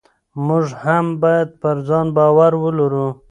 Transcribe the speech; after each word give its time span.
موږ 0.45 0.65
هم 0.83 1.05
باید 1.21 1.49
پر 1.61 1.77
ځان 1.87 2.07
باور 2.17 2.51
ولرو. 2.63 3.07